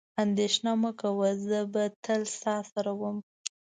اندېښنه 0.23 0.71
مه 0.81 0.91
کوه، 0.99 1.29
زه 1.47 1.59
به 1.73 1.83
تل 2.03 2.21
ستا 2.35 2.55
سره 2.71 2.91
وم. 2.99 3.17